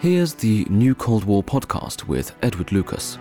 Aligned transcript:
Here's 0.00 0.34
the 0.34 0.66
New 0.68 0.94
Cold 0.94 1.24
War 1.24 1.42
podcast 1.42 2.04
with 2.04 2.34
Edward 2.42 2.70
Lucas. 2.70 3.16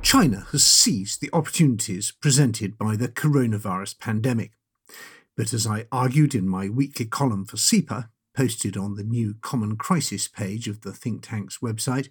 China 0.00 0.46
has 0.52 0.64
seized 0.64 1.20
the 1.20 1.30
opportunities 1.32 2.12
presented 2.12 2.78
by 2.78 2.94
the 2.94 3.08
coronavirus 3.08 3.98
pandemic. 3.98 4.52
But 5.36 5.52
as 5.52 5.66
I 5.66 5.86
argued 5.90 6.36
in 6.36 6.48
my 6.48 6.68
weekly 6.68 7.06
column 7.06 7.44
for 7.44 7.56
CEPA, 7.56 8.08
posted 8.36 8.76
on 8.76 8.94
the 8.94 9.02
new 9.02 9.34
Common 9.40 9.76
Crisis 9.76 10.28
page 10.28 10.68
of 10.68 10.82
the 10.82 10.92
think 10.92 11.26
tank's 11.26 11.58
website, 11.58 12.08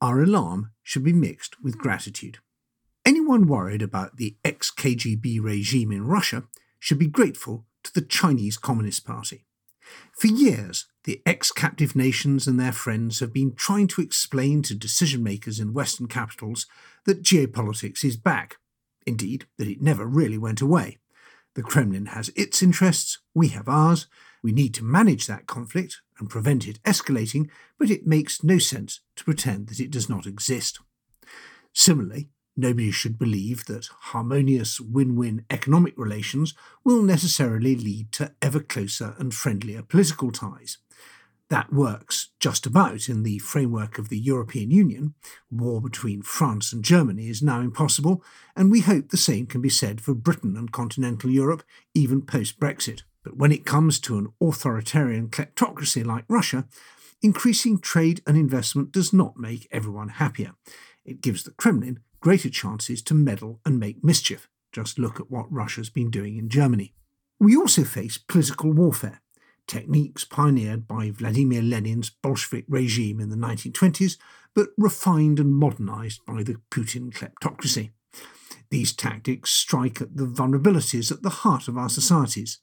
our 0.00 0.22
alarm 0.22 0.70
should 0.84 1.02
be 1.02 1.12
mixed 1.12 1.60
with 1.60 1.78
gratitude. 1.78 2.38
Anyone 3.04 3.48
worried 3.48 3.82
about 3.82 4.18
the 4.18 4.36
ex 4.44 4.70
KGB 4.70 5.42
regime 5.42 5.90
in 5.90 6.06
Russia 6.06 6.44
should 6.78 7.00
be 7.00 7.08
grateful 7.08 7.66
the 7.94 8.02
Chinese 8.02 8.56
Communist 8.56 9.06
Party. 9.06 9.46
For 10.18 10.28
years, 10.28 10.86
the 11.04 11.22
ex 11.26 11.52
captive 11.52 11.94
nations 11.94 12.46
and 12.46 12.58
their 12.58 12.72
friends 12.72 13.20
have 13.20 13.32
been 13.32 13.54
trying 13.54 13.88
to 13.88 14.00
explain 14.00 14.62
to 14.62 14.74
decision 14.74 15.22
makers 15.22 15.60
in 15.60 15.74
Western 15.74 16.08
capitals 16.08 16.66
that 17.04 17.22
geopolitics 17.22 18.04
is 18.04 18.16
back. 18.16 18.56
Indeed, 19.06 19.46
that 19.58 19.68
it 19.68 19.82
never 19.82 20.06
really 20.06 20.38
went 20.38 20.60
away. 20.60 20.98
The 21.54 21.62
Kremlin 21.62 22.06
has 22.06 22.30
its 22.34 22.62
interests, 22.62 23.18
we 23.34 23.48
have 23.48 23.68
ours. 23.68 24.06
We 24.42 24.52
need 24.52 24.74
to 24.74 24.84
manage 24.84 25.26
that 25.26 25.46
conflict 25.46 26.00
and 26.18 26.28
prevent 26.28 26.66
it 26.66 26.82
escalating, 26.82 27.48
but 27.78 27.90
it 27.90 28.06
makes 28.06 28.42
no 28.42 28.58
sense 28.58 29.00
to 29.16 29.24
pretend 29.24 29.68
that 29.68 29.80
it 29.80 29.90
does 29.90 30.08
not 30.08 30.26
exist. 30.26 30.80
Similarly, 31.72 32.28
nobody 32.56 32.90
should 32.90 33.18
believe 33.18 33.66
that 33.66 33.88
harmonious 34.00 34.80
win 34.80 35.16
win 35.16 35.44
economic 35.50 35.94
relations 35.96 36.54
will 36.84 37.02
necessarily 37.02 37.74
lead 37.76 38.12
to 38.12 38.32
ever 38.40 38.60
closer 38.60 39.14
and 39.18 39.34
friendlier 39.34 39.82
political 39.82 40.30
ties. 40.30 40.78
That 41.50 41.72
works 41.72 42.30
just 42.40 42.66
about 42.66 43.08
in 43.08 43.22
the 43.22 43.38
framework 43.38 43.98
of 43.98 44.08
the 44.08 44.18
European 44.18 44.70
Union. 44.70 45.14
War 45.50 45.80
between 45.80 46.22
France 46.22 46.72
and 46.72 46.82
Germany 46.82 47.28
is 47.28 47.42
now 47.42 47.60
impossible, 47.60 48.24
and 48.56 48.70
we 48.70 48.80
hope 48.80 49.10
the 49.10 49.16
same 49.16 49.46
can 49.46 49.60
be 49.60 49.68
said 49.68 50.00
for 50.00 50.14
Britain 50.14 50.56
and 50.56 50.72
continental 50.72 51.30
Europe, 51.30 51.62
even 51.94 52.22
post 52.22 52.58
Brexit. 52.58 53.02
But 53.22 53.36
when 53.36 53.52
it 53.52 53.66
comes 53.66 54.00
to 54.00 54.18
an 54.18 54.32
authoritarian 54.40 55.28
kleptocracy 55.28 56.04
like 56.04 56.24
Russia, 56.28 56.66
increasing 57.22 57.78
trade 57.78 58.22
and 58.26 58.36
investment 58.36 58.92
does 58.92 59.12
not 59.12 59.38
make 59.38 59.68
everyone 59.70 60.08
happier. 60.08 60.52
It 61.04 61.20
gives 61.20 61.42
the 61.42 61.52
Kremlin 61.52 62.00
greater 62.24 62.48
chances 62.48 63.02
to 63.02 63.12
meddle 63.12 63.60
and 63.66 63.78
make 63.78 64.02
mischief. 64.02 64.48
Just 64.72 64.98
look 64.98 65.20
at 65.20 65.30
what 65.30 65.52
Russia's 65.52 65.90
been 65.90 66.10
doing 66.10 66.38
in 66.38 66.48
Germany. 66.48 66.94
We 67.38 67.54
also 67.54 67.84
face 67.84 68.16
political 68.16 68.72
warfare 68.72 69.20
techniques 69.66 70.24
pioneered 70.24 70.88
by 70.88 71.10
Vladimir 71.10 71.60
Lenin's 71.60 72.08
Bolshevik 72.08 72.64
regime 72.66 73.20
in 73.20 73.28
the 73.28 73.36
1920s, 73.36 74.16
but 74.54 74.68
refined 74.78 75.38
and 75.38 75.52
modernized 75.52 76.24
by 76.24 76.42
the 76.42 76.56
Putin 76.70 77.12
kleptocracy. 77.12 77.90
These 78.70 78.94
tactics 78.94 79.50
strike 79.50 80.00
at 80.00 80.16
the 80.16 80.26
vulnerabilities 80.26 81.12
at 81.12 81.22
the 81.22 81.28
heart 81.28 81.68
of 81.68 81.76
our 81.76 81.90
societies 81.90 82.58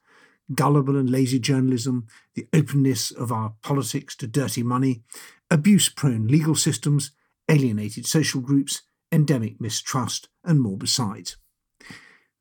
gullible 0.55 0.97
and 0.97 1.09
lazy 1.09 1.39
journalism, 1.39 2.07
the 2.33 2.47
openness 2.51 3.11
of 3.11 3.31
our 3.31 3.53
politics 3.61 4.15
to 4.17 4.27
dirty 4.27 4.63
money, 4.63 5.03
abuse 5.51 5.87
prone 5.87 6.27
legal 6.27 6.55
systems, 6.55 7.11
alienated 7.47 8.07
social 8.07 8.41
groups, 8.41 8.81
endemic 9.11 9.59
mistrust, 9.59 10.29
and 10.43 10.61
more 10.61 10.77
besides. 10.77 11.37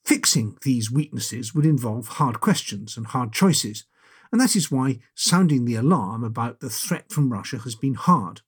Fixing 0.04 0.56
these 0.62 0.90
weaknesses 0.90 1.54
would 1.54 1.66
involve 1.66 2.08
hard 2.08 2.40
questions 2.40 2.96
and 2.96 3.06
hard 3.06 3.32
choices, 3.32 3.84
and 4.32 4.40
that 4.40 4.56
is 4.56 4.70
why 4.70 5.00
sounding 5.14 5.64
the 5.64 5.74
alarm 5.74 6.24
about 6.24 6.60
the 6.60 6.70
threat 6.70 7.10
from 7.10 7.32
Russia 7.32 7.58
has 7.58 7.74
been 7.74 7.94
hard. 7.94 8.42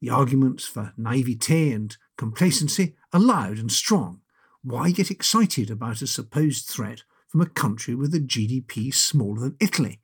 The 0.00 0.10
arguments 0.10 0.66
for 0.66 0.92
naivete 0.96 1.72
and 1.72 1.96
complacency 2.16 2.96
are 3.12 3.20
loud 3.20 3.58
and 3.58 3.72
strong. 3.72 4.20
Why 4.62 4.90
get 4.90 5.10
excited 5.10 5.70
about 5.70 6.02
a 6.02 6.06
supposed 6.06 6.68
threat 6.68 7.02
from 7.28 7.40
a 7.40 7.46
country 7.46 7.94
with 7.94 8.14
a 8.14 8.20
GDP 8.20 8.92
smaller 8.92 9.40
than 9.40 9.56
Italy? 9.60 10.00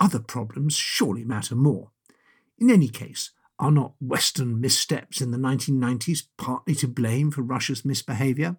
Other 0.00 0.18
problems 0.18 0.76
surely 0.76 1.24
matter 1.24 1.54
more. 1.54 1.90
In 2.58 2.70
any 2.70 2.88
case, 2.88 3.30
are 3.58 3.70
not 3.70 3.94
Western 4.00 4.60
missteps 4.60 5.20
in 5.20 5.30
the 5.30 5.38
1990s 5.38 6.24
partly 6.36 6.74
to 6.76 6.88
blame 6.88 7.30
for 7.30 7.42
Russia's 7.42 7.84
misbehaviour? 7.84 8.56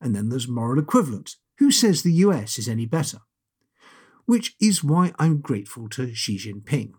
And 0.00 0.14
then 0.14 0.28
there's 0.28 0.48
moral 0.48 0.80
equivalence. 0.80 1.36
Who 1.58 1.70
says 1.70 2.02
the 2.02 2.12
US 2.12 2.58
is 2.58 2.68
any 2.68 2.86
better? 2.86 3.20
which 4.30 4.54
is 4.60 4.84
why 4.84 5.12
I'm 5.18 5.40
grateful 5.40 5.88
to 5.88 6.14
Xi 6.14 6.36
Jinping. 6.36 6.92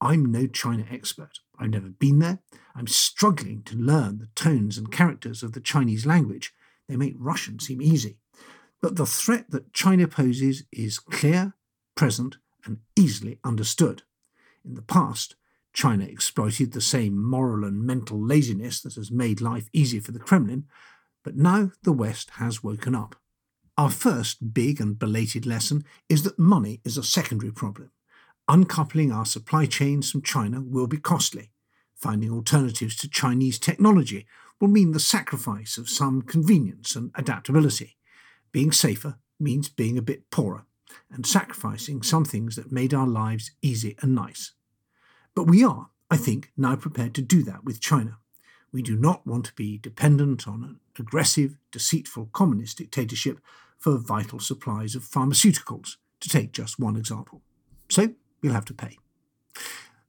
I'm 0.00 0.24
no 0.24 0.46
China 0.46 0.84
expert. 0.88 1.40
I've 1.58 1.70
never 1.70 1.88
been 1.88 2.20
there. 2.20 2.38
I'm 2.76 2.86
struggling 2.86 3.64
to 3.64 3.74
learn 3.74 4.18
the 4.18 4.28
tones 4.36 4.78
and 4.78 4.92
characters 4.92 5.42
of 5.42 5.52
the 5.52 5.60
Chinese 5.60 6.06
language. 6.06 6.54
They 6.88 6.94
make 6.94 7.16
Russian 7.18 7.58
seem 7.58 7.82
easy. 7.82 8.18
But 8.80 8.94
the 8.94 9.04
threat 9.04 9.50
that 9.50 9.72
China 9.72 10.06
poses 10.06 10.62
is 10.70 11.00
clear, 11.00 11.54
present, 11.96 12.36
and 12.64 12.78
easily 12.94 13.40
understood. 13.42 14.04
In 14.64 14.74
the 14.74 14.82
past, 14.82 15.34
China 15.76 16.04
exploited 16.04 16.72
the 16.72 16.80
same 16.80 17.22
moral 17.22 17.62
and 17.62 17.84
mental 17.84 18.18
laziness 18.18 18.80
that 18.80 18.94
has 18.94 19.10
made 19.10 19.42
life 19.42 19.68
easy 19.74 20.00
for 20.00 20.10
the 20.10 20.18
Kremlin, 20.18 20.64
but 21.22 21.36
now 21.36 21.70
the 21.82 21.92
West 21.92 22.30
has 22.36 22.64
woken 22.64 22.94
up. 22.94 23.14
Our 23.76 23.90
first 23.90 24.54
big 24.54 24.80
and 24.80 24.98
belated 24.98 25.44
lesson 25.44 25.84
is 26.08 26.22
that 26.22 26.38
money 26.38 26.80
is 26.82 26.96
a 26.96 27.02
secondary 27.02 27.52
problem. 27.52 27.90
Uncoupling 28.48 29.12
our 29.12 29.26
supply 29.26 29.66
chains 29.66 30.10
from 30.10 30.22
China 30.22 30.62
will 30.62 30.86
be 30.86 30.96
costly. 30.96 31.50
Finding 31.94 32.32
alternatives 32.32 32.96
to 32.96 33.10
Chinese 33.10 33.58
technology 33.58 34.26
will 34.58 34.68
mean 34.68 34.92
the 34.92 34.98
sacrifice 34.98 35.76
of 35.76 35.90
some 35.90 36.22
convenience 36.22 36.96
and 36.96 37.10
adaptability. 37.14 37.98
Being 38.50 38.72
safer 38.72 39.18
means 39.38 39.68
being 39.68 39.98
a 39.98 40.02
bit 40.02 40.30
poorer 40.30 40.64
and 41.12 41.26
sacrificing 41.26 42.02
some 42.02 42.24
things 42.24 42.56
that 42.56 42.72
made 42.72 42.94
our 42.94 43.06
lives 43.06 43.50
easy 43.60 43.94
and 44.00 44.14
nice. 44.14 44.54
But 45.36 45.46
we 45.46 45.62
are, 45.62 45.90
I 46.10 46.16
think, 46.16 46.50
now 46.56 46.74
prepared 46.76 47.14
to 47.14 47.22
do 47.22 47.42
that 47.44 47.62
with 47.62 47.78
China. 47.78 48.16
We 48.72 48.80
do 48.82 48.96
not 48.96 49.26
want 49.26 49.44
to 49.44 49.54
be 49.54 49.76
dependent 49.78 50.48
on 50.48 50.64
an 50.64 50.80
aggressive, 50.98 51.58
deceitful 51.70 52.30
communist 52.32 52.78
dictatorship 52.78 53.38
for 53.78 53.98
vital 53.98 54.40
supplies 54.40 54.94
of 54.94 55.02
pharmaceuticals, 55.02 55.96
to 56.20 56.30
take 56.30 56.52
just 56.52 56.80
one 56.80 56.96
example. 56.96 57.42
So 57.90 58.14
we'll 58.42 58.54
have 58.54 58.64
to 58.64 58.74
pay. 58.74 58.96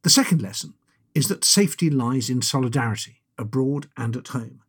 The 0.03 0.09
second 0.09 0.41
lesson 0.41 0.75
is 1.13 1.27
that 1.27 1.43
safety 1.43 1.89
lies 1.89 2.29
in 2.29 2.41
solidarity, 2.41 3.21
abroad 3.37 3.89
and 3.97 4.15
at 4.15 4.29
home. 4.29 4.61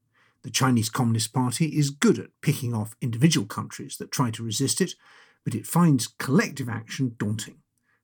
The 0.42 0.50
Chinese 0.50 0.90
Communist 0.90 1.32
Party 1.32 1.66
is 1.66 1.90
good 1.90 2.18
at 2.18 2.30
picking 2.40 2.74
off 2.74 2.96
individual 3.00 3.46
countries 3.46 3.96
that 3.98 4.10
try 4.10 4.32
to 4.32 4.42
resist 4.42 4.80
it, 4.80 4.94
but 5.44 5.54
it 5.54 5.68
finds 5.68 6.08
collective 6.18 6.68
action 6.68 7.14
daunting. 7.16 7.58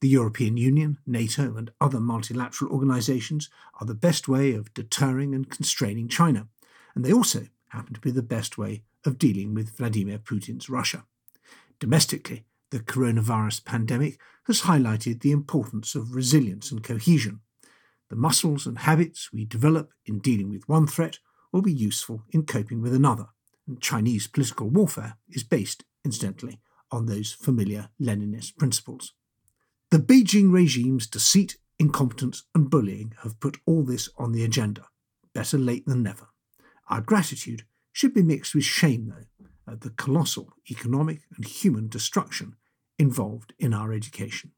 The 0.04 0.10
European 0.10 0.58
Union, 0.58 0.98
NATO, 1.06 1.56
and 1.56 1.70
other 1.80 1.98
multilateral 1.98 2.70
organisations 2.70 3.48
are 3.80 3.86
the 3.86 3.94
best 3.94 4.28
way 4.28 4.52
of 4.52 4.74
deterring 4.74 5.34
and 5.34 5.48
constraining 5.48 6.08
China, 6.08 6.46
and 6.94 7.02
they 7.02 7.10
also 7.10 7.46
happen 7.68 7.94
to 7.94 8.00
be 8.00 8.10
the 8.10 8.20
best 8.20 8.58
way 8.58 8.82
of 9.06 9.16
dealing 9.16 9.54
with 9.54 9.74
Vladimir 9.78 10.18
Putin's 10.18 10.68
Russia. 10.68 11.06
Domestically, 11.80 12.44
the 12.68 12.80
coronavirus 12.80 13.64
pandemic 13.64 14.18
has 14.46 14.64
highlighted 14.64 15.22
the 15.22 15.32
importance 15.32 15.94
of 15.94 16.14
resilience 16.14 16.70
and 16.70 16.84
cohesion. 16.84 17.40
The 18.10 18.16
muscles 18.16 18.66
and 18.66 18.80
habits 18.80 19.32
we 19.32 19.46
develop 19.46 19.94
in 20.04 20.18
dealing 20.18 20.50
with 20.50 20.68
one 20.68 20.86
threat 20.86 21.18
will 21.50 21.62
be 21.62 21.72
useful 21.72 22.24
in 22.28 22.44
coping 22.44 22.82
with 22.82 22.92
another, 22.92 23.28
and 23.66 23.80
Chinese 23.80 24.26
political 24.26 24.68
warfare 24.68 25.16
is 25.30 25.44
based, 25.44 25.82
incidentally, 26.04 26.60
on 26.90 27.06
those 27.06 27.32
familiar 27.32 27.88
Leninist 27.98 28.58
principles. 28.58 29.14
The 29.94 30.00
Beijing 30.00 30.50
regime's 30.50 31.06
deceit, 31.06 31.56
incompetence, 31.78 32.42
and 32.52 32.68
bullying 32.68 33.14
have 33.22 33.38
put 33.38 33.58
all 33.64 33.84
this 33.84 34.08
on 34.18 34.32
the 34.32 34.42
agenda. 34.42 34.88
Better 35.32 35.56
late 35.56 35.86
than 35.86 36.02
never. 36.02 36.30
Our 36.88 37.00
gratitude 37.00 37.62
should 37.92 38.12
be 38.12 38.24
mixed 38.24 38.56
with 38.56 38.64
shame, 38.64 39.06
though, 39.06 39.72
at 39.72 39.82
the 39.82 39.90
colossal 39.90 40.52
economic 40.68 41.20
and 41.36 41.46
human 41.46 41.86
destruction 41.86 42.56
involved 42.98 43.52
in 43.60 43.72
our 43.72 43.92
education. 43.92 44.50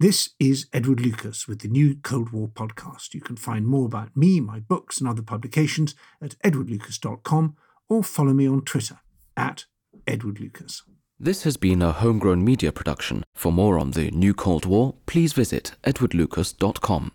This 0.00 0.30
is 0.40 0.66
Edward 0.72 0.98
Lucas 0.98 1.46
with 1.46 1.60
the 1.60 1.68
new 1.68 1.94
Cold 2.02 2.30
War 2.30 2.48
podcast. 2.48 3.14
You 3.14 3.20
can 3.20 3.36
find 3.36 3.64
more 3.64 3.86
about 3.86 4.16
me, 4.16 4.40
my 4.40 4.58
books, 4.58 4.98
and 4.98 5.08
other 5.08 5.22
publications 5.22 5.94
at 6.20 6.36
edwardlucas.com 6.40 7.54
or 7.88 8.02
follow 8.02 8.32
me 8.32 8.48
on 8.48 8.62
Twitter 8.62 8.98
at 9.36 9.66
Edward 10.04 10.40
Lucas. 10.40 10.82
This 11.24 11.44
has 11.44 11.56
been 11.56 11.82
a 11.82 11.92
homegrown 11.92 12.44
media 12.44 12.72
production. 12.72 13.22
For 13.32 13.52
more 13.52 13.78
on 13.78 13.92
the 13.92 14.10
new 14.10 14.34
Cold 14.34 14.66
War, 14.66 14.96
please 15.06 15.34
visit 15.34 15.70
edwardlucas.com. 15.84 17.12